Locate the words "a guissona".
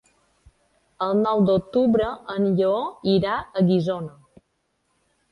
3.37-4.41